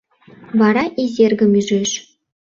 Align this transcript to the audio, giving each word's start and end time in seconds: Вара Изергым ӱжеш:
Вара 0.59 0.83
Изергым 1.03 1.53
ӱжеш: 1.59 1.91